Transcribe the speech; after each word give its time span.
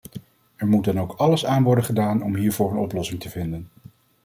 Er 0.55 0.67
moet 0.67 0.85
dan 0.85 0.99
ook 0.99 1.13
alles 1.13 1.45
aan 1.45 1.63
worden 1.63 1.83
gedaan 1.83 2.23
om 2.23 2.35
hiervoor 2.35 2.71
een 2.71 2.77
oplossing 2.77 3.19
te 3.19 3.29
vinden. 3.29 3.67